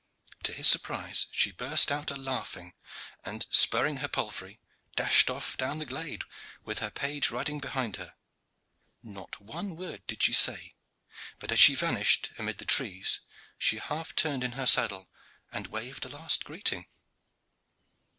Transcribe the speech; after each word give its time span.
To 0.41 0.51
his 0.51 0.65
surprise 0.67 1.27
she 1.29 1.51
burst 1.51 1.91
out 1.91 2.09
a 2.09 2.15
laughing, 2.15 2.73
and, 3.23 3.45
spurring 3.51 3.97
her 3.97 4.07
palfrey, 4.07 4.59
dashed 4.95 5.29
off 5.29 5.55
down 5.57 5.77
the 5.77 5.85
glade, 5.85 6.23
with 6.65 6.79
her 6.79 6.89
page 6.89 7.29
riding 7.29 7.59
behind 7.59 7.97
her. 7.97 8.15
Not 9.03 9.39
one 9.39 9.75
word 9.75 10.01
did 10.07 10.23
she 10.23 10.33
say, 10.33 10.73
but 11.37 11.51
as 11.51 11.59
she 11.59 11.75
vanished 11.75 12.31
amid 12.39 12.57
the 12.57 12.65
trees 12.65 13.19
she 13.59 13.77
half 13.77 14.15
turned 14.15 14.43
in 14.43 14.53
her 14.53 14.65
saddle 14.65 15.07
and 15.53 15.67
waved 15.67 16.03
a 16.03 16.09
last 16.09 16.45
greeting. 16.45 16.87